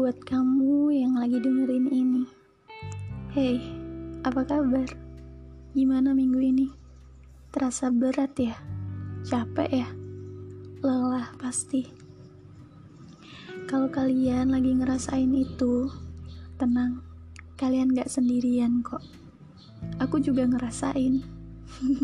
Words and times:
buat 0.00 0.16
kamu 0.24 0.96
yang 0.96 1.12
lagi 1.12 1.36
dengerin 1.44 1.92
ini. 1.92 2.24
Hey, 3.36 3.60
apa 4.24 4.48
kabar? 4.48 4.88
Gimana 5.76 6.16
minggu 6.16 6.40
ini? 6.40 6.72
Terasa 7.52 7.92
berat 7.92 8.32
ya? 8.40 8.56
Capek 9.28 9.68
ya? 9.68 9.88
Lelah 10.80 11.36
pasti. 11.36 11.84
Kalau 13.68 13.92
kalian 13.92 14.48
lagi 14.48 14.72
ngerasain 14.72 15.36
itu, 15.36 15.92
tenang, 16.56 17.04
kalian 17.60 17.92
gak 17.92 18.08
sendirian 18.08 18.80
kok. 18.80 19.04
Aku 20.00 20.16
juga 20.16 20.48
ngerasain. 20.48 21.20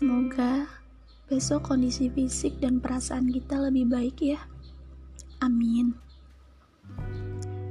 Semoga 0.00 0.64
besok 1.28 1.68
kondisi 1.76 2.08
fisik 2.08 2.56
dan 2.56 2.80
perasaan 2.80 3.28
kita 3.28 3.60
lebih 3.68 3.84
baik 3.84 4.16
ya. 4.24 4.40
Amin. 5.40 5.96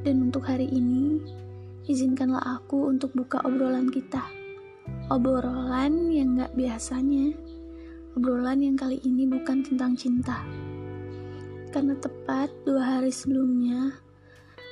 Dan 0.01 0.25
untuk 0.25 0.49
hari 0.49 0.65
ini, 0.73 1.21
izinkanlah 1.85 2.41
aku 2.57 2.89
untuk 2.89 3.13
buka 3.13 3.37
obrolan 3.45 3.93
kita. 3.93 4.25
Obrolan 5.13 6.09
yang 6.09 6.41
gak 6.41 6.57
biasanya. 6.57 7.29
Obrolan 8.17 8.65
yang 8.65 8.73
kali 8.73 8.97
ini 9.05 9.29
bukan 9.29 9.61
tentang 9.61 9.93
cinta. 9.93 10.41
Karena 11.69 11.93
tepat 12.01 12.49
dua 12.65 12.97
hari 12.97 13.13
sebelumnya, 13.13 13.93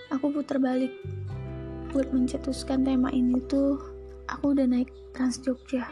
aku 0.10 0.34
putar 0.34 0.58
balik 0.58 0.98
buat 1.94 2.10
mencetuskan 2.10 2.82
tema 2.82 3.14
ini 3.14 3.38
tuh 3.46 3.78
aku 4.26 4.58
udah 4.58 4.66
naik 4.66 4.90
Trans 5.14 5.38
Jogja. 5.46 5.86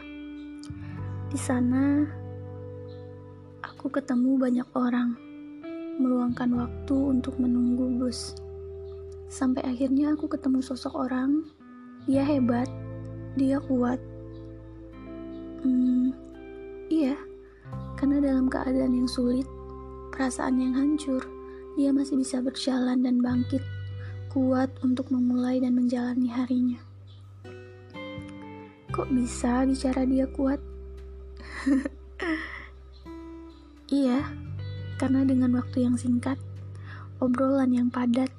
Di 1.30 1.38
sana 1.38 2.02
aku 3.62 3.94
ketemu 3.94 4.42
banyak 4.42 4.68
orang 4.74 5.25
meluangkan 5.96 6.52
waktu 6.52 6.96
untuk 6.96 7.40
menunggu 7.40 7.96
bus. 7.96 8.36
Sampai 9.26 9.64
akhirnya 9.66 10.14
aku 10.14 10.30
ketemu 10.30 10.62
sosok 10.62 10.94
orang, 11.08 11.48
dia 12.06 12.22
hebat, 12.22 12.70
dia 13.34 13.58
kuat. 13.58 13.98
Hmm, 15.64 16.14
iya, 16.86 17.18
karena 17.98 18.22
dalam 18.22 18.46
keadaan 18.46 18.94
yang 18.94 19.10
sulit, 19.10 19.48
perasaan 20.14 20.62
yang 20.62 20.76
hancur, 20.76 21.24
dia 21.74 21.90
masih 21.90 22.20
bisa 22.20 22.38
berjalan 22.38 23.02
dan 23.02 23.18
bangkit, 23.18 23.60
kuat 24.30 24.70
untuk 24.86 25.10
memulai 25.10 25.58
dan 25.58 25.74
menjalani 25.74 26.28
harinya. 26.30 26.80
Kok 28.94 29.12
bisa 29.12 29.66
bicara 29.66 30.08
dia 30.08 30.24
kuat? 30.30 30.62
iya, 33.92 34.24
karena 34.96 35.24
dengan 35.28 35.56
waktu 35.60 35.84
yang 35.84 35.96
singkat, 36.00 36.40
obrolan 37.20 37.72
yang 37.72 37.88
padat 37.92 38.32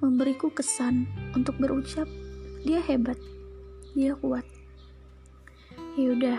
memberiku 0.00 0.48
kesan 0.52 1.04
untuk 1.36 1.56
berucap, 1.60 2.08
dia 2.64 2.80
hebat, 2.80 3.16
dia 3.92 4.16
kuat. 4.16 4.44
Yaudah, 5.98 6.38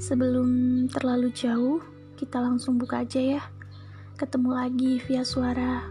sebelum 0.00 0.48
terlalu 0.88 1.28
jauh, 1.30 1.78
kita 2.16 2.40
langsung 2.40 2.80
buka 2.80 3.04
aja 3.04 3.20
ya. 3.20 3.42
Ketemu 4.16 4.50
lagi 4.56 4.92
via 5.04 5.20
suara. 5.20 5.84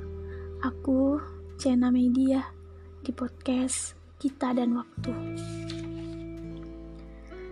Aku, 0.66 1.22
Cena 1.62 1.94
Media, 1.94 2.42
di 3.06 3.14
podcast 3.14 3.94
Kita 4.18 4.58
dan 4.58 4.74
Waktu. 4.74 5.14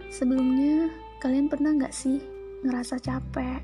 Sebelumnya, 0.09 0.89
kalian 1.21 1.45
pernah 1.45 1.77
nggak 1.77 1.93
sih 1.93 2.17
ngerasa 2.65 2.97
capek, 2.97 3.61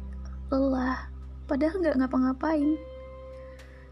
lelah, 0.54 1.10
padahal 1.50 1.82
nggak 1.82 1.98
ngapa-ngapain. 1.98 2.78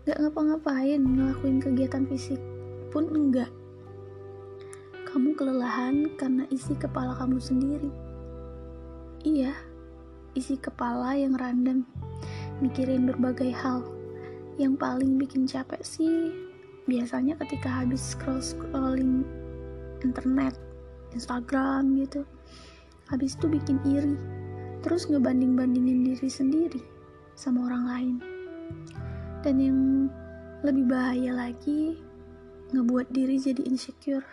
Nggak 0.06 0.18
ngapa-ngapain 0.22 1.02
ngelakuin 1.02 1.58
kegiatan 1.58 2.06
fisik 2.06 2.40
pun 2.94 3.10
enggak 3.10 3.50
kamu 5.10 5.34
kelelahan 5.34 6.14
karena 6.14 6.46
isi 6.54 6.78
kepala 6.78 7.18
kamu 7.18 7.42
sendiri. 7.42 7.90
Iya 9.26 9.58
isi 10.38 10.54
kepala 10.62 11.18
yang 11.18 11.34
random 11.34 11.82
mikirin 12.62 13.10
berbagai 13.10 13.50
hal. 13.58 13.82
Yang 14.62 14.78
paling 14.78 15.18
bikin 15.18 15.50
capek 15.50 15.82
sih 15.82 16.30
biasanya 16.86 17.34
ketika 17.42 17.82
habis 17.82 18.14
scroll-scrolling 18.14 19.26
internet 20.06 20.54
Instagram 21.18 21.98
gitu. 21.98 22.22
Habis 23.10 23.34
itu 23.42 23.50
bikin 23.50 23.82
iri 23.90 24.14
terus 24.86 25.10
ngebanding-bandingin 25.10 26.14
diri 26.14 26.30
sendiri 26.30 26.97
sama 27.38 27.70
orang 27.70 27.84
lain. 27.86 28.16
Dan 29.46 29.62
yang 29.62 29.80
lebih 30.66 30.90
bahaya 30.90 31.38
lagi, 31.38 32.02
ngebuat 32.74 33.14
diri 33.14 33.38
jadi 33.38 33.62
insecure. 33.70 34.26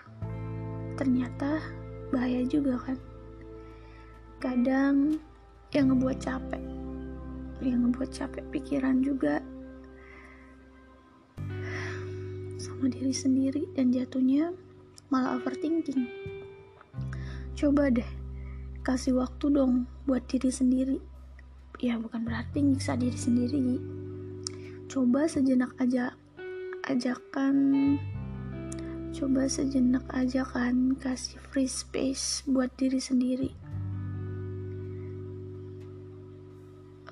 Ternyata 0.96 1.60
bahaya 2.08 2.40
juga 2.48 2.80
kan. 2.80 2.96
Kadang 4.40 5.20
yang 5.76 5.92
ngebuat 5.92 6.16
capek, 6.16 6.64
yang 7.60 7.84
ngebuat 7.86 8.08
capek 8.08 8.44
pikiran 8.48 9.04
juga 9.04 9.44
sama 12.56 12.88
diri 12.88 13.12
sendiri 13.12 13.68
dan 13.76 13.92
jatuhnya 13.92 14.56
malah 15.12 15.36
overthinking. 15.36 16.08
Coba 17.52 17.92
deh, 17.92 18.08
kasih 18.80 19.20
waktu 19.20 19.52
dong 19.52 19.84
buat 20.08 20.24
diri 20.24 20.48
sendiri 20.48 21.13
ya 21.84 22.00
bukan 22.00 22.24
berarti 22.24 22.64
nyiksa 22.64 22.96
diri 22.96 23.18
sendiri. 23.20 23.76
Coba 24.88 25.28
sejenak 25.28 25.76
aja 25.76 26.16
ajakan. 26.88 27.56
Coba 29.12 29.44
sejenak 29.44 30.08
aja 30.16 30.48
kan 30.48 30.96
kasih 30.96 31.36
free 31.52 31.68
space 31.68 32.40
buat 32.48 32.72
diri 32.80 32.96
sendiri. 32.96 33.50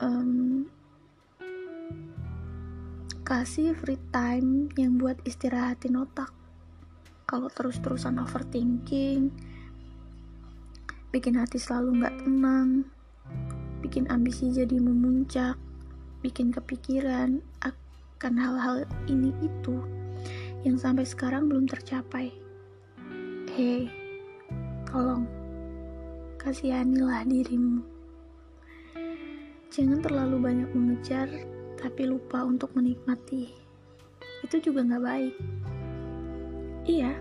Um, 0.00 0.64
kasih 3.28 3.76
free 3.76 4.00
time 4.08 4.72
yang 4.80 4.96
buat 4.96 5.20
istirahatin 5.28 6.00
otak. 6.00 6.32
Kalau 7.28 7.52
terus-terusan 7.52 8.16
overthinking 8.24 9.28
bikin 11.12 11.36
hati 11.36 11.60
selalu 11.60 12.00
nggak 12.00 12.24
tenang 12.24 12.88
bikin 13.82 14.06
ambisi 14.06 14.54
jadi 14.54 14.78
memuncak, 14.78 15.58
bikin 16.22 16.54
kepikiran 16.54 17.42
akan 17.58 18.34
hal-hal 18.38 18.86
ini 19.10 19.34
itu 19.42 19.82
yang 20.62 20.78
sampai 20.78 21.02
sekarang 21.02 21.50
belum 21.50 21.66
tercapai. 21.66 22.30
Hei, 23.50 23.90
tolong 24.86 25.26
kasihanilah 26.38 27.26
dirimu. 27.26 27.82
Jangan 29.74 29.98
terlalu 29.98 30.36
banyak 30.38 30.70
mengejar, 30.70 31.26
tapi 31.74 32.06
lupa 32.06 32.46
untuk 32.46 32.70
menikmati. 32.78 33.50
Itu 34.46 34.62
juga 34.62 34.86
gak 34.86 35.02
baik. 35.02 35.34
Iya, 36.86 37.18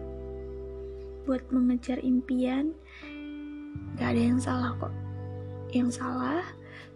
buat 1.25 1.41
mengejar 1.49 1.97
impian, 2.05 2.77
gak 3.97 4.13
ada 4.13 4.21
yang 4.21 4.37
salah 4.37 4.77
kok. 4.77 5.00
Yang 5.71 6.03
salah 6.03 6.43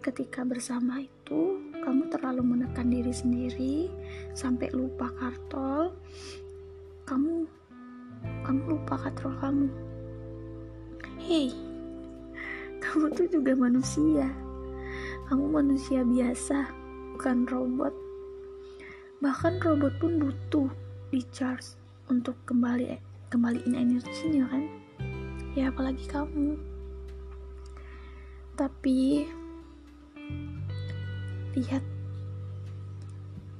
ketika 0.04 0.44
bersama 0.44 1.00
itu 1.00 1.64
kamu 1.80 2.12
terlalu 2.12 2.44
menekan 2.44 2.92
diri 2.92 3.08
sendiri 3.08 3.88
sampai 4.36 4.68
lupa 4.76 5.08
kartol. 5.16 5.96
Kamu 7.08 7.48
kamu 8.44 8.62
lupa 8.68 9.00
kartol 9.00 9.32
kamu. 9.40 9.72
Hei, 11.24 11.56
kamu 12.84 13.16
tuh 13.16 13.24
juga 13.32 13.56
manusia. 13.56 14.28
Kamu 15.32 15.56
manusia 15.56 16.04
biasa, 16.04 16.68
bukan 17.16 17.48
robot. 17.48 17.96
Bahkan 19.24 19.56
robot 19.64 19.96
pun 19.96 20.20
butuh 20.20 20.68
di 21.08 21.24
charge 21.32 21.80
untuk 22.12 22.36
kembali 22.44 22.92
kembaliin 23.32 23.72
energinya 23.72 24.52
kan. 24.52 24.68
Ya 25.56 25.72
apalagi 25.72 26.04
kamu 26.12 26.75
tapi 28.56 29.28
lihat 31.56 31.84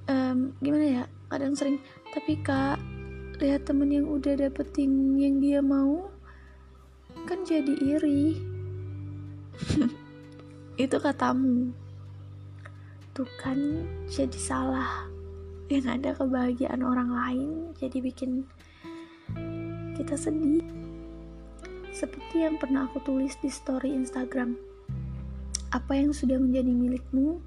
um, 0.08 0.56
gimana 0.64 0.84
ya 0.84 1.04
kadang 1.28 1.52
sering 1.52 1.78
tapi 2.12 2.40
kak 2.40 2.80
lihat 3.36 3.68
temen 3.68 3.92
yang 3.92 4.08
udah 4.08 4.32
dapetin 4.32 5.20
yang 5.20 5.36
dia 5.44 5.60
mau 5.60 6.08
kan 7.26 7.42
jadi 7.42 7.74
iri. 7.80 8.38
Itu 10.84 10.96
katamu. 11.00 11.72
Tuh 13.16 13.28
kan 13.40 13.58
jadi 14.06 14.38
salah. 14.38 15.08
Yang 15.66 15.86
ada 15.90 16.10
kebahagiaan 16.14 16.84
orang 16.86 17.10
lain 17.10 17.50
jadi 17.74 17.98
bikin 17.98 18.46
kita 19.98 20.14
sedih. 20.14 20.62
Seperti 21.90 22.44
yang 22.44 22.60
pernah 22.60 22.86
aku 22.86 23.00
tulis 23.02 23.34
di 23.40 23.48
story 23.48 23.90
Instagram 23.96 24.65
apa 25.74 25.98
yang 25.98 26.14
sudah 26.14 26.38
menjadi 26.38 26.70
milikmu 26.70 27.42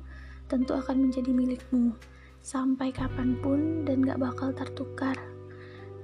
tentu 0.50 0.74
akan 0.74 1.08
menjadi 1.08 1.32
milikmu. 1.32 1.94
sampai 2.40 2.96
kapan 2.96 3.36
pun 3.44 3.84
dan 3.84 4.00
gak 4.00 4.16
bakal 4.18 4.56
tertukar. 4.56 5.14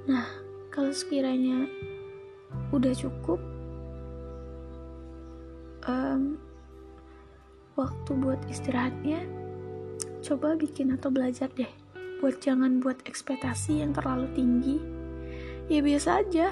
Nah, 0.03 0.27
kalau 0.67 0.91
sekiranya 0.91 1.63
udah 2.75 2.91
cukup, 2.91 3.39
um, 5.87 6.35
waktu 7.79 8.11
buat 8.19 8.37
istirahatnya, 8.51 9.23
coba 10.21 10.59
bikin 10.59 10.91
atau 10.93 11.07
belajar 11.07 11.47
deh. 11.55 11.71
Buat 12.19 12.43
jangan 12.43 12.83
buat 12.83 12.99
ekspektasi 13.07 13.79
yang 13.79 13.95
terlalu 13.95 14.27
tinggi. 14.35 14.77
Ya 15.71 15.79
biasa 15.79 16.19
aja. 16.19 16.51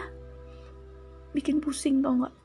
Bikin 1.36 1.60
pusing 1.60 2.00
tau 2.00 2.24
gak? 2.24 2.36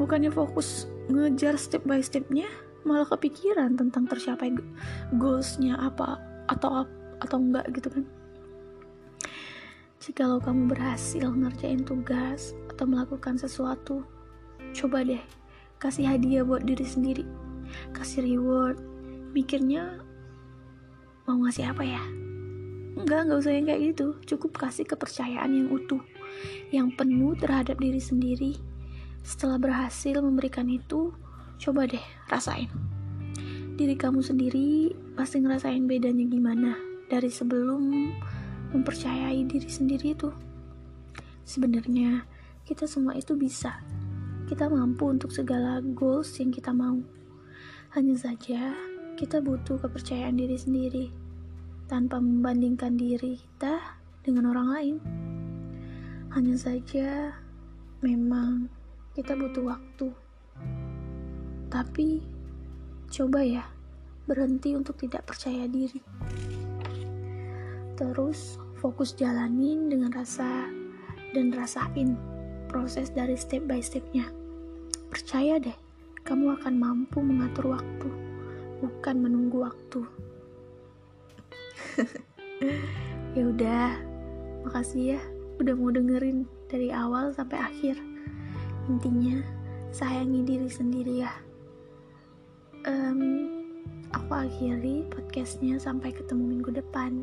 Bukannya 0.00 0.32
fokus 0.32 0.88
ngejar 1.10 1.58
step 1.58 1.82
by 1.86 1.98
stepnya, 1.98 2.46
malah 2.82 3.06
kepikiran 3.06 3.78
tentang 3.78 4.06
tercapai 4.06 4.54
goalsnya 5.14 5.78
apa 5.78 6.18
atau 6.50 6.86
atau 7.22 7.36
enggak 7.38 7.66
gitu 7.74 7.88
kan. 7.90 8.04
Jikalau 10.02 10.42
kamu 10.42 10.74
berhasil 10.74 11.30
ngerjain 11.30 11.86
tugas 11.86 12.58
atau 12.74 12.84
melakukan 12.90 13.38
sesuatu 13.38 14.02
coba 14.74 15.06
deh 15.06 15.22
kasih 15.78 16.06
hadiah 16.10 16.42
buat 16.42 16.66
diri 16.66 16.86
sendiri. 16.86 17.26
Kasih 17.94 18.26
reward. 18.26 18.78
Mikirnya 19.32 20.02
mau 21.24 21.38
ngasih 21.46 21.70
apa 21.70 21.82
ya? 21.86 22.02
Enggak 22.98 23.30
enggak 23.30 23.38
usah 23.46 23.54
yang 23.54 23.66
kayak 23.70 23.82
gitu. 23.94 24.06
Cukup 24.26 24.58
kasih 24.58 24.84
kepercayaan 24.86 25.50
yang 25.54 25.68
utuh 25.70 26.02
yang 26.72 26.88
penuh 26.92 27.36
terhadap 27.36 27.76
diri 27.78 28.00
sendiri 28.00 28.52
setelah 29.22 29.58
berhasil 29.58 30.18
memberikan 30.18 30.66
itu 30.66 31.14
coba 31.58 31.86
deh 31.86 32.02
rasain 32.26 32.70
diri 33.72 33.96
kamu 33.96 34.20
sendiri 34.20 34.92
pasti 35.16 35.40
ngerasain 35.40 35.88
bedanya 35.88 36.22
gimana 36.28 36.76
dari 37.08 37.32
sebelum 37.32 38.12
mempercayai 38.72 39.44
diri 39.44 39.68
sendiri 39.68 40.16
itu. 40.16 40.30
Sebenarnya 41.44 42.24
kita 42.64 42.88
semua 42.88 43.16
itu 43.16 43.36
bisa. 43.36 43.80
Kita 44.48 44.68
mampu 44.68 45.08
untuk 45.08 45.32
segala 45.32 45.80
goals 45.80 46.32
yang 46.40 46.52
kita 46.52 46.72
mau. 46.72 47.00
Hanya 47.92 48.16
saja 48.16 48.72
kita 49.16 49.44
butuh 49.44 49.76
kepercayaan 49.80 50.40
diri 50.40 50.56
sendiri 50.56 51.06
tanpa 51.88 52.16
membandingkan 52.16 52.96
diri 52.96 53.36
kita 53.36 53.80
dengan 54.24 54.52
orang 54.52 54.68
lain. 54.72 54.96
Hanya 56.32 56.56
saja 56.56 57.36
memang 58.00 58.72
kita 59.12 59.36
butuh 59.36 59.76
waktu. 59.76 60.08
Tapi 61.72 62.32
Coba 63.12 63.44
ya, 63.44 63.60
berhenti 64.24 64.72
untuk 64.72 64.96
tidak 64.96 65.28
percaya 65.28 65.68
diri. 65.68 66.00
Terus 67.92 68.56
fokus 68.80 69.12
jalanin 69.12 69.92
dengan 69.92 70.16
rasa 70.16 70.64
dan 71.36 71.52
rasain 71.52 72.16
proses 72.72 73.12
dari 73.12 73.36
step 73.36 73.68
by 73.68 73.84
stepnya. 73.84 74.32
Percaya 75.12 75.60
deh, 75.60 75.76
kamu 76.24 76.56
akan 76.56 76.72
mampu 76.80 77.20
mengatur 77.20 77.76
waktu, 77.76 78.08
bukan 78.80 79.16
menunggu 79.20 79.60
waktu. 79.60 80.08
ya 83.36 83.44
udah, 83.44 83.92
makasih 84.64 85.20
ya 85.20 85.20
udah 85.60 85.76
mau 85.76 85.92
dengerin 85.92 86.48
dari 86.72 86.88
awal 86.88 87.28
sampai 87.36 87.60
akhir. 87.60 88.11
Intinya, 88.90 89.38
sayangi 89.94 90.40
diri 90.42 90.68
sendiri 90.70 91.14
ya. 91.22 91.32
Um, 92.82 93.46
aku 94.10 94.32
akhiri 94.34 95.06
podcastnya 95.06 95.78
sampai 95.78 96.10
ketemu 96.10 96.58
minggu 96.58 96.70
depan. 96.74 97.22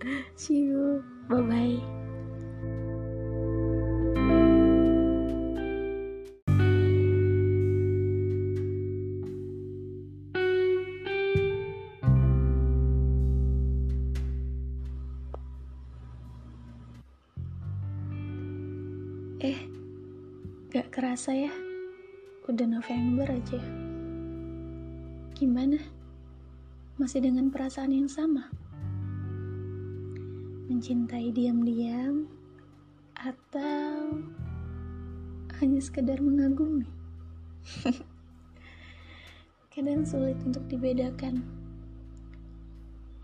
See 0.40 0.72
you. 0.72 1.04
Bye 1.28 1.44
bye 1.44 2.07
kerasa 21.18 21.34
ya, 21.34 21.54
udah 22.46 22.78
November 22.78 23.26
aja. 23.26 23.58
Gimana? 25.34 25.82
Masih 26.94 27.18
dengan 27.18 27.50
perasaan 27.50 27.90
yang 27.90 28.06
sama? 28.06 28.46
Mencintai 30.70 31.34
diam-diam 31.34 32.30
atau 33.18 34.14
hanya 35.58 35.82
sekedar 35.82 36.22
mengagumi? 36.22 36.86
Kadang 39.74 40.06
sulit 40.06 40.38
untuk 40.46 40.70
dibedakan 40.70 41.42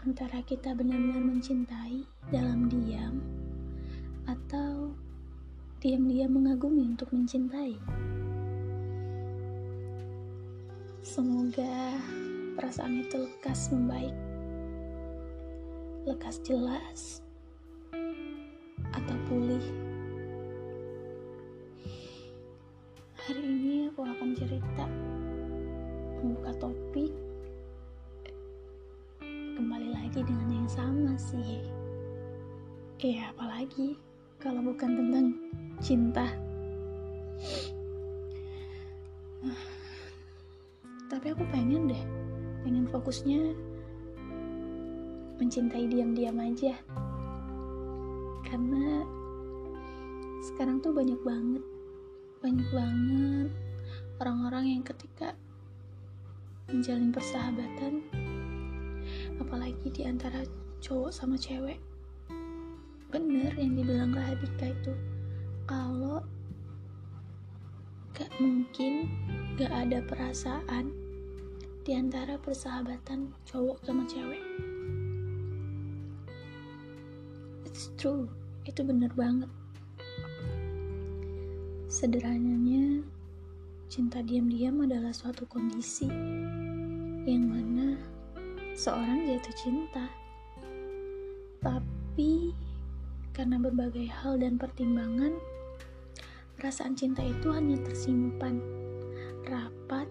antara 0.03 0.43
kita 0.43 0.75
benar-benar 0.75 1.23
mencintai 1.23 2.03
dalam 2.35 2.67
diam 2.67 3.23
atau 4.27 4.99
diam-diam 5.85 6.33
mengagumi 6.33 6.97
untuk 6.97 7.13
mencintai. 7.13 7.77
Semoga 11.05 12.01
perasaan 12.57 13.05
itu 13.05 13.21
lekas 13.21 13.69
membaik, 13.69 14.17
lekas 16.09 16.41
jelas, 16.41 17.21
atau 18.97 19.17
pulih. 19.29 19.61
Hari 23.29 23.45
ini 23.45 23.93
aku 23.93 24.09
akan 24.09 24.33
cerita, 24.33 24.89
membuka 26.25 26.65
topik, 26.65 27.13
kembali 29.53 29.93
lagi 29.93 30.25
dengan 30.25 30.65
yang 30.65 30.69
sama 30.73 31.13
sih. 31.21 31.61
Ya, 33.05 33.37
apalagi 33.37 34.01
kalau 34.45 34.61
bukan 34.61 34.93
tentang 34.93 35.27
cinta. 35.81 36.29
Tapi 41.09 41.27
aku 41.33 41.45
pengen 41.49 41.89
deh 41.89 42.05
pengen 42.61 42.85
fokusnya 42.93 43.57
mencintai 45.41 45.89
diam-diam 45.89 46.37
aja. 46.37 46.77
Karena 48.45 49.01
sekarang 50.45 50.85
tuh 50.85 50.93
banyak 50.93 51.17
banget 51.25 51.65
banyak 52.45 52.69
banget 52.77 53.49
orang-orang 54.21 54.77
yang 54.77 54.83
ketika 54.85 55.33
menjalin 56.69 57.09
persahabatan 57.09 58.05
apalagi 59.41 59.89
di 59.89 60.05
antara 60.05 60.45
cowok 60.85 61.09
sama 61.09 61.41
cewek 61.41 61.81
bener 63.15 63.55
yang 63.55 63.79
dibilang 63.79 64.11
Radika 64.11 64.75
itu 64.75 64.91
kalau 65.71 66.19
gak 68.11 68.27
mungkin 68.43 69.07
gak 69.55 69.71
ada 69.71 70.03
perasaan 70.03 70.91
di 71.87 71.95
antara 71.95 72.35
persahabatan 72.43 73.31
cowok 73.47 73.79
sama 73.87 74.03
cewek. 74.11 74.43
It's 77.63 77.95
true, 77.95 78.27
itu 78.67 78.83
bener 78.83 79.15
banget. 79.15 79.51
Sederhananya, 81.87 82.99
cinta 83.87 84.27
diam-diam 84.27 84.83
adalah 84.83 85.15
suatu 85.15 85.47
kondisi 85.47 86.11
yang 87.31 87.47
mana 87.47 87.95
seorang 88.75 89.23
jatuh 89.31 89.55
cinta. 89.55 90.11
Tapi 91.63 92.51
karena 93.35 93.59
berbagai 93.59 94.07
hal 94.07 94.39
dan 94.39 94.55
pertimbangan, 94.57 95.35
perasaan 96.55 96.95
cinta 96.95 97.21
itu 97.21 97.51
hanya 97.51 97.77
tersimpan 97.83 98.63
rapat 99.45 100.09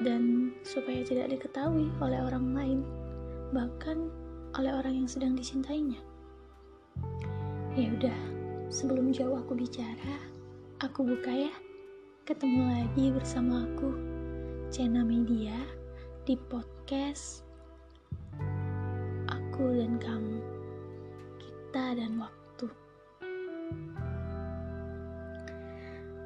dan 0.00 0.54
supaya 0.64 1.02
tidak 1.04 1.34
diketahui 1.34 1.90
oleh 1.98 2.20
orang 2.22 2.46
lain, 2.54 2.80
bahkan 3.50 4.08
oleh 4.56 4.72
orang 4.72 5.04
yang 5.04 5.08
sedang 5.10 5.34
dicintainya. 5.34 5.98
Ya 7.74 7.90
udah, 7.92 8.18
sebelum 8.70 9.10
jauh 9.10 9.36
aku 9.36 9.58
bicara, 9.58 10.16
aku 10.80 11.04
buka 11.04 11.50
ya. 11.50 11.54
Ketemu 12.22 12.62
lagi 12.70 13.10
bersama 13.10 13.66
aku, 13.66 13.90
Cena 14.70 15.02
Media, 15.02 15.58
di 16.22 16.38
podcast 16.38 17.42
Aku 19.26 19.74
dan 19.74 19.98
Kamu, 19.98 20.51
Kita 21.72 21.96
dan 21.96 22.20
Waktu. 22.20 22.68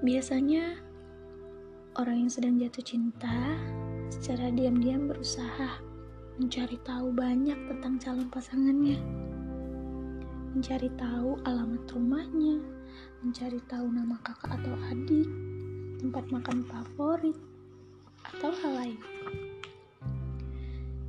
Biasanya 0.03 0.75
Orang 2.03 2.27
yang 2.27 2.33
sedang 2.35 2.59
jatuh 2.59 2.83
cinta 2.83 3.55
secara 4.11 4.51
diam-diam 4.51 5.07
berusaha 5.07 5.79
mencari 6.35 6.75
tahu 6.83 7.15
banyak 7.15 7.55
tentang 7.71 7.95
calon 8.03 8.27
pasangannya, 8.27 8.99
mencari 10.51 10.91
tahu 10.99 11.39
alamat 11.47 11.87
rumahnya, 11.95 12.59
mencari 13.23 13.63
tahu 13.71 13.87
nama 13.87 14.19
kakak 14.27 14.51
atau 14.51 14.75
adik, 14.91 15.31
tempat 16.03 16.27
makan 16.35 16.67
favorit, 16.67 17.39
atau 18.35 18.51
hal 18.51 18.73
lain. 18.83 18.99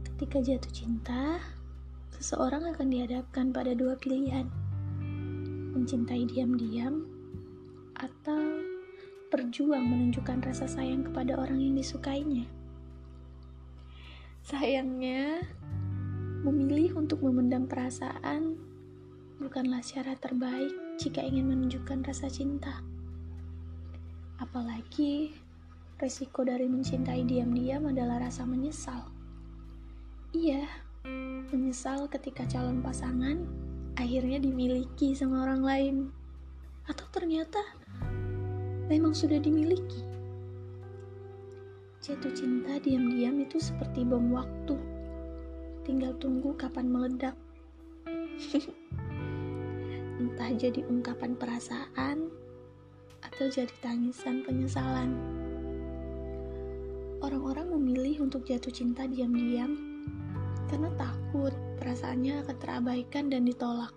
Ketika 0.06 0.46
jatuh 0.46 0.74
cinta, 0.78 1.42
seseorang 2.18 2.66
akan 2.74 2.90
dihadapkan 2.90 3.54
pada 3.54 3.78
dua 3.78 3.94
pilihan: 4.02 4.50
mencintai 5.78 6.26
diam-diam 6.26 7.06
atau 7.94 8.42
berjuang 9.30 9.86
menunjukkan 9.86 10.42
rasa 10.42 10.66
sayang 10.66 11.06
kepada 11.06 11.38
orang 11.38 11.62
yang 11.62 11.78
disukainya. 11.78 12.50
Sayangnya, 14.42 15.44
memilih 16.42 16.96
untuk 16.96 17.20
memendam 17.22 17.68
perasaan 17.68 18.56
bukanlah 19.38 19.84
cara 19.84 20.16
terbaik 20.18 20.74
jika 20.98 21.22
ingin 21.22 21.52
menunjukkan 21.52 22.08
rasa 22.08 22.32
cinta. 22.32 22.82
Apalagi, 24.40 25.36
resiko 26.00 26.48
dari 26.48 26.72
mencintai 26.72 27.28
diam-diam 27.28 27.92
adalah 27.92 28.24
rasa 28.24 28.48
menyesal. 28.48 29.12
Iya, 30.32 30.87
menyesal 31.52 32.12
ketika 32.12 32.44
calon 32.48 32.84
pasangan 32.84 33.48
akhirnya 33.96 34.38
dimiliki 34.38 35.16
sama 35.16 35.48
orang 35.48 35.62
lain, 35.64 35.96
atau 36.86 37.08
ternyata 37.10 37.60
memang 38.92 39.16
sudah 39.16 39.40
dimiliki. 39.40 40.04
Jatuh 42.04 42.32
cinta 42.32 42.80
diam-diam 42.80 43.42
itu 43.42 43.60
seperti 43.60 44.04
bom 44.04 44.32
waktu. 44.32 44.76
Tinggal 45.84 46.16
tunggu 46.20 46.56
kapan 46.56 46.88
meledak. 46.88 47.36
Entah 50.22 50.52
jadi 50.56 50.84
ungkapan 50.88 51.36
perasaan 51.36 52.28
atau 53.24 53.46
jadi 53.50 53.74
tangisan 53.82 54.46
penyesalan. 54.46 55.16
Orang-orang 57.18 57.74
memilih 57.76 58.30
untuk 58.30 58.46
jatuh 58.46 58.72
cinta 58.72 59.10
diam-diam 59.10 59.87
karena 60.68 60.92
takut 61.00 61.56
perasaannya 61.80 62.44
akan 62.44 62.56
terabaikan 62.60 63.32
dan 63.32 63.48
ditolak. 63.48 63.92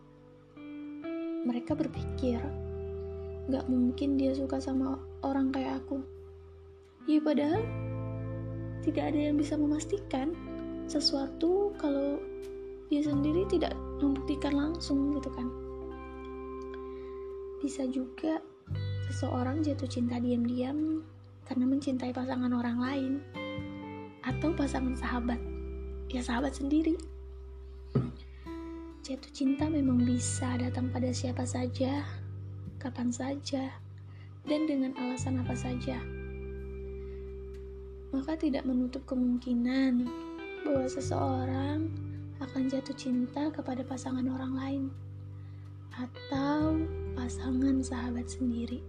Mereka 1.47 1.75
berpikir, 1.75 2.39
gak 3.51 3.67
mungkin 3.67 4.19
dia 4.21 4.33
suka 4.33 4.63
sama 4.63 4.99
orang 5.27 5.51
kayak 5.51 5.83
aku. 5.83 6.03
Ya 7.09 7.19
padahal 7.19 7.65
tidak 8.87 9.13
ada 9.13 9.19
yang 9.31 9.37
bisa 9.37 9.59
memastikan 9.59 10.33
sesuatu 10.91 11.71
kalau 11.79 12.19
dia 12.91 13.07
sendiri 13.07 13.47
tidak 13.47 13.77
membuktikan 14.03 14.57
langsung 14.57 15.15
gitu 15.15 15.31
kan 15.31 15.47
bisa 17.61 17.85
juga 17.87 18.41
seseorang 19.07 19.61
jatuh 19.61 19.87
cinta 19.87 20.17
diam-diam 20.17 21.05
karena 21.45 21.65
mencintai 21.69 22.11
pasangan 22.11 22.51
orang 22.57 22.79
lain 22.81 23.13
atau 24.25 24.51
pasangan 24.57 24.97
sahabat 24.97 25.39
ya 26.11 26.19
sahabat 26.19 26.59
sendiri 26.59 26.99
jatuh 29.07 29.31
cinta 29.31 29.71
memang 29.71 30.03
bisa 30.03 30.59
datang 30.59 30.91
pada 30.91 31.15
siapa 31.15 31.47
saja 31.47 32.03
kapan 32.83 33.15
saja 33.15 33.71
dan 34.43 34.67
dengan 34.67 34.91
alasan 34.99 35.39
apa 35.39 35.55
saja 35.55 36.03
maka 38.11 38.35
tidak 38.35 38.67
menutup 38.67 39.07
kemungkinan 39.07 40.11
bahwa 40.67 40.87
seseorang 40.91 41.87
akan 42.43 42.63
jatuh 42.67 42.97
cinta 42.99 43.47
kepada 43.55 43.87
pasangan 43.87 44.27
orang 44.27 44.53
lain 44.59 44.85
atau 45.95 46.81
pasangan 47.15 47.83
sahabat 47.85 48.27
sendiri. 48.27 48.81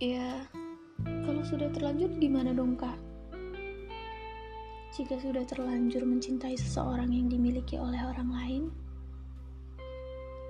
Ya, 0.00 0.48
kalau 1.04 1.44
sudah 1.44 1.68
terlanjur 1.76 2.08
gimana 2.16 2.56
dong 2.56 2.74
kak? 2.74 3.09
Jika 5.00 5.16
sudah 5.16 5.48
terlanjur 5.48 6.04
mencintai 6.04 6.60
seseorang 6.60 7.08
yang 7.08 7.32
dimiliki 7.32 7.80
oleh 7.80 8.04
orang 8.04 8.28
lain, 8.36 8.62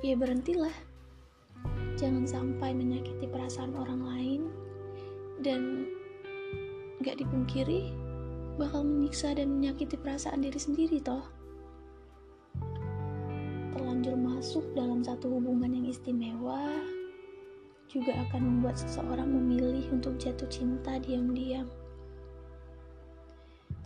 ya 0.03 0.19
berhentilah. 0.19 0.75
Jangan 1.95 2.27
sampai 2.27 2.75
menyakiti 2.75 3.31
perasaan 3.31 3.79
orang 3.79 4.03
lain 4.03 4.41
dan 5.47 5.87
gak 6.99 7.23
dipungkiri 7.23 7.95
bakal 8.59 8.83
menyiksa 8.83 9.39
dan 9.39 9.55
menyakiti 9.55 9.95
perasaan 9.95 10.43
diri 10.43 10.59
sendiri 10.59 10.99
toh. 10.99 11.23
Terlanjur 13.71 14.19
masuk 14.19 14.67
dalam 14.75 15.07
satu 15.07 15.31
hubungan 15.31 15.79
yang 15.79 15.87
istimewa 15.87 16.75
juga 17.87 18.19
akan 18.27 18.43
membuat 18.43 18.83
seseorang 18.83 19.31
memilih 19.31 19.87
untuk 19.95 20.19
jatuh 20.19 20.51
cinta 20.51 20.99
diam-diam. 20.99 21.71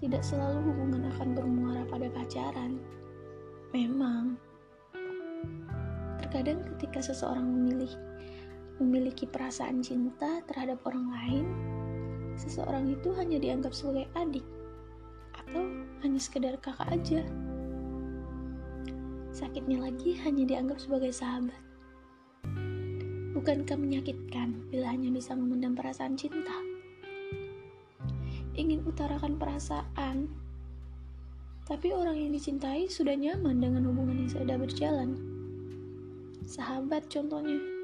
Tidak 0.05 0.21
selalu 0.21 0.69
hubungan 0.69 1.09
akan 1.17 1.33
bermuara 1.33 1.81
pada 1.89 2.13
pacaran. 2.13 2.77
Memang, 3.73 4.37
terkadang 6.21 6.61
ketika 6.77 7.01
seseorang 7.01 7.49
memilih 7.49 7.89
memiliki 8.85 9.25
perasaan 9.25 9.81
cinta 9.81 10.45
terhadap 10.45 10.85
orang 10.85 11.09
lain, 11.09 11.45
seseorang 12.37 12.93
itu 12.93 13.17
hanya 13.17 13.41
dianggap 13.41 13.73
sebagai 13.73 14.05
adik 14.13 14.45
atau 15.41 15.73
hanya 16.05 16.21
sekedar 16.21 16.61
kakak 16.61 17.01
aja. 17.01 17.25
Sakitnya 19.33 19.89
lagi 19.89 20.21
hanya 20.21 20.45
dianggap 20.45 20.85
sebagai 20.85 21.17
sahabat. 21.17 21.65
Bukankah 23.33 23.81
menyakitkan 23.81 24.69
bila 24.69 24.93
hanya 24.93 25.09
bisa 25.09 25.33
memendam 25.33 25.73
perasaan 25.73 26.13
cinta? 26.13 26.74
Ingin 28.55 28.87
utarakan 28.87 29.35
perasaan, 29.37 30.31
tapi 31.67 31.91
orang 31.91 32.19
yang 32.19 32.31
dicintai 32.31 32.87
sudah 32.87 33.19
nyaman 33.19 33.59
dengan 33.59 33.87
hubungan 33.91 34.25
yang 34.27 34.31
sudah 34.31 34.57
berjalan. 34.59 35.19
Sahabat 36.47 37.11
contohnya. 37.11 37.75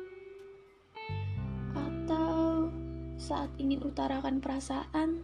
saat 3.30 3.52
ingin 3.62 3.78
utarakan 3.86 4.42
perasaan, 4.42 5.22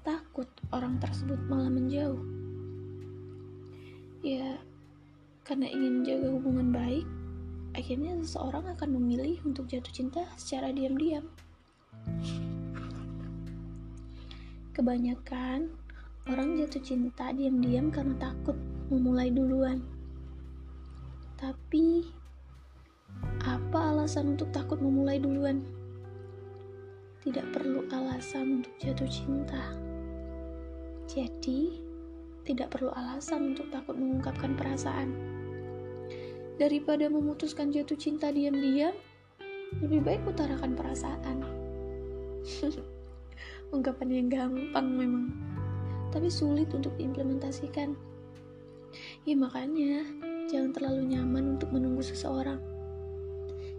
takut 0.00 0.48
orang 0.72 0.96
tersebut 0.96 1.36
malah 1.44 1.68
menjauh. 1.68 2.24
Ya, 4.24 4.56
karena 5.44 5.68
ingin 5.68 6.00
menjaga 6.00 6.32
hubungan 6.32 6.72
baik, 6.72 7.04
akhirnya 7.76 8.16
seseorang 8.24 8.64
akan 8.72 8.96
memilih 8.96 9.36
untuk 9.44 9.68
jatuh 9.68 9.92
cinta 9.92 10.24
secara 10.40 10.72
diam-diam. 10.72 11.28
Kebanyakan 14.78 15.74
orang 16.30 16.54
jatuh 16.54 16.78
cinta 16.78 17.34
diam-diam 17.34 17.90
karena 17.90 18.14
takut 18.22 18.54
memulai 18.94 19.26
duluan. 19.34 19.82
Tapi, 21.34 22.06
apa 23.42 23.90
alasan 23.90 24.38
untuk 24.38 24.54
takut 24.54 24.78
memulai 24.78 25.18
duluan? 25.18 25.66
tidak 27.28 27.44
perlu 27.52 27.84
alasan 27.92 28.62
untuk 28.62 28.72
jatuh 28.80 29.10
cinta. 29.10 29.74
Jadi, 31.04 31.76
tidak 32.48 32.72
perlu 32.72 32.88
alasan 32.94 33.52
untuk 33.52 33.68
takut 33.68 33.92
mengungkapkan 33.92 34.56
perasaan. 34.56 35.12
Daripada 36.56 37.10
memutuskan 37.12 37.68
jatuh 37.68 38.00
cinta 38.00 38.32
diam-diam, 38.32 38.96
lebih 39.84 40.00
baik 40.00 40.22
utarakan 40.24 40.72
perasaan. 40.72 41.44
Ungkapan 43.68 44.08
yang 44.08 44.28
gampang 44.32 44.88
memang, 44.96 45.26
tapi 46.08 46.32
sulit 46.32 46.72
untuk 46.72 46.96
diimplementasikan. 46.96 47.92
Ya 49.28 49.36
makanya, 49.36 50.08
jangan 50.48 50.72
terlalu 50.72 51.12
nyaman 51.12 51.60
untuk 51.60 51.68
menunggu 51.76 52.00
seseorang. 52.00 52.60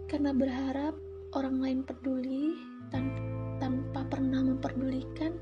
Karena 0.06 0.30
berharap 0.30 0.94
orang 1.34 1.58
lain 1.58 1.80
peduli 1.82 2.54
tanpa 2.94 3.30
tanpa 3.60 4.00
pernah 4.08 4.40
memperdulikan, 4.40 5.36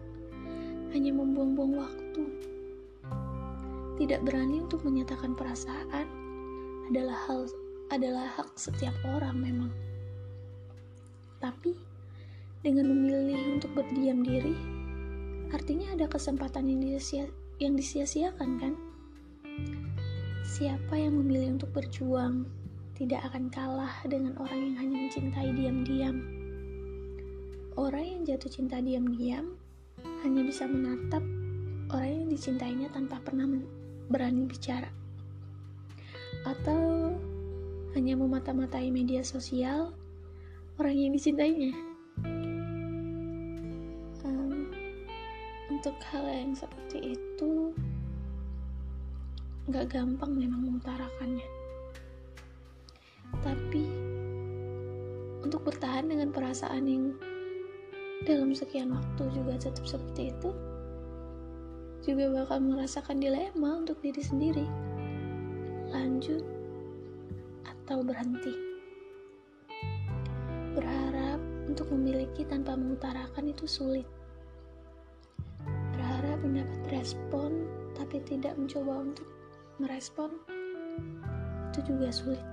hanya 0.91 1.15
membuang-buang 1.15 1.79
waktu. 1.79 2.25
Tidak 4.01 4.21
berani 4.27 4.67
untuk 4.67 4.83
menyatakan 4.83 5.39
perasaan 5.39 6.07
adalah 6.91 7.19
hal 7.31 7.47
adalah 7.95 8.27
hak 8.37 8.51
setiap 8.59 8.93
orang 9.07 9.39
memang. 9.39 9.73
Tapi 11.39 11.79
dengan 12.63 12.91
memilih 12.91 13.59
untuk 13.59 13.71
berdiam 13.75 14.23
diri, 14.23 14.55
artinya 15.55 15.95
ada 15.95 16.11
kesempatan 16.11 16.67
yang 16.67 16.81
disia 16.83 17.25
yang 17.59 17.75
disia-siakan 17.75 18.51
kan? 18.59 18.75
Siapa 20.47 20.95
yang 20.97 21.19
memilih 21.19 21.61
untuk 21.61 21.71
berjuang 21.75 22.49
tidak 22.99 23.23
akan 23.31 23.47
kalah 23.51 23.95
dengan 24.11 24.35
orang 24.43 24.59
yang 24.59 24.77
hanya 24.83 24.97
mencintai 25.07 25.51
diam-diam. 25.55 26.17
Orang 27.79 28.03
yang 28.03 28.21
jatuh 28.27 28.51
cinta 28.51 28.83
diam-diam 28.83 29.55
hanya 30.27 30.43
bisa 30.43 30.67
menatap 30.67 31.23
orang 31.95 32.27
yang 32.27 32.29
dicintainya 32.31 32.91
tanpa 32.91 33.23
pernah 33.23 33.47
berani 34.11 34.51
bicara 34.51 34.91
atau 36.47 37.13
hanya 37.97 38.15
memata-matai 38.15 38.89
media 38.93 39.25
sosial 39.27 39.93
orang 40.79 40.97
yang 40.97 41.11
dicintainya 41.15 41.75
untuk 45.79 45.95
hal 46.11 46.27
yang 46.27 46.59
seperti 46.59 47.15
itu 47.15 47.71
nggak 49.71 49.95
gampang 49.95 50.35
memang 50.35 50.67
mengutarakannya. 50.67 51.47
Tapi 53.47 53.87
untuk 55.47 55.63
bertahan 55.63 56.11
dengan 56.11 56.35
perasaan 56.35 56.83
yang 56.83 57.15
dalam 58.27 58.51
sekian 58.59 58.91
waktu 58.91 59.23
juga 59.31 59.55
tetap 59.55 59.87
seperti 59.87 60.35
itu 60.35 60.51
juga 62.03 62.43
bakal 62.43 62.59
merasakan 62.59 63.23
dilema 63.23 63.79
untuk 63.79 64.03
diri 64.03 64.19
sendiri. 64.19 64.67
Lanjut 65.95 66.43
atau 67.63 68.03
berhenti. 68.03 68.51
Berharap 70.75 71.39
untuk 71.71 71.87
memiliki 71.95 72.43
tanpa 72.43 72.75
mengutarakan 72.75 73.55
itu 73.55 73.71
sulit 73.71 74.18
mendapat 76.49 76.81
respon 77.01 77.69
tapi 77.93 78.25
tidak 78.25 78.57
mencoba 78.57 79.05
untuk 79.13 79.29
merespon 79.77 80.33
itu 81.71 81.95
juga 81.95 82.09
sulit. 82.11 82.47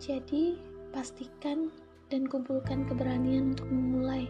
Jadi, 0.00 0.56
pastikan 0.96 1.68
dan 2.08 2.24
kumpulkan 2.24 2.88
keberanian 2.88 3.52
untuk 3.52 3.68
memulai. 3.68 4.24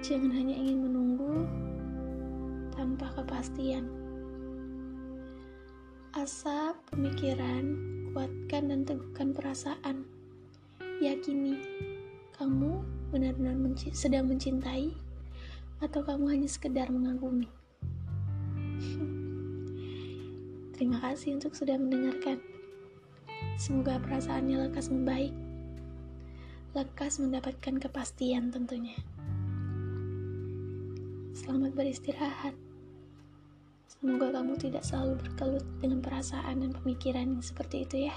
Jangan 0.00 0.32
hanya 0.32 0.56
ingin 0.56 0.88
menunggu 0.88 1.44
tanpa 2.72 3.12
kepastian. 3.14 3.84
Asap 6.16 6.74
pemikiran, 6.88 7.76
kuatkan 8.16 8.72
dan 8.72 8.80
teguhkan 8.88 9.36
perasaan. 9.36 10.08
Yakini 11.04 11.60
kamu 12.40 12.80
benar-benar 13.12 13.54
menci 13.60 13.92
sedang 13.92 14.26
mencintai 14.32 15.11
atau 15.82 16.00
kamu 16.06 16.38
hanya 16.38 16.48
sekedar 16.48 16.86
mengagumi. 16.94 17.50
Terima 20.78 20.98
kasih 21.02 21.36
untuk 21.36 21.58
sudah 21.58 21.74
mendengarkan. 21.74 22.38
Semoga 23.58 23.98
perasaannya 23.98 24.70
lekas 24.70 24.88
membaik. 24.88 25.34
Lekas 26.72 27.20
mendapatkan 27.20 27.76
kepastian 27.82 28.48
tentunya. 28.54 28.96
Selamat 31.34 31.74
beristirahat. 31.74 32.54
Semoga 33.90 34.32
kamu 34.34 34.56
tidak 34.56 34.82
selalu 34.82 35.20
berkelut 35.20 35.66
dengan 35.78 36.00
perasaan 36.00 36.64
dan 36.64 36.72
pemikiran 36.72 37.38
yang 37.38 37.44
seperti 37.44 37.84
itu 37.84 38.08
ya. 38.08 38.16